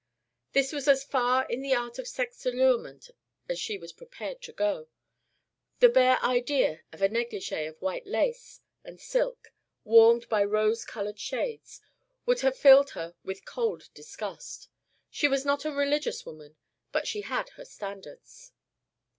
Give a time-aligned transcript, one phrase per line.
[0.53, 3.11] This was as far in the art of sex allurement
[3.47, 4.87] as she was prepared to go;
[5.79, 9.51] the bare idea of a negligée of white lace and silk,
[9.83, 11.81] warmed by rose colored shades,
[12.25, 14.69] would have filled her with cold disgust.
[15.11, 16.57] She was not a religious woman,
[16.91, 18.53] but she had her standards.